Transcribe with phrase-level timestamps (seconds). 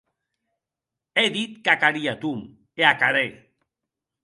[1.23, 2.39] È dit qu'ac haria, Tom,
[2.81, 3.25] e ac harè.